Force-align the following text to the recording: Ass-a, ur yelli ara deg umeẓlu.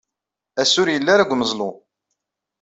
Ass-a, 0.61 0.77
ur 0.81 0.87
yelli 0.91 1.09
ara 1.13 1.25
deg 1.25 1.33
umeẓlu. 1.33 1.69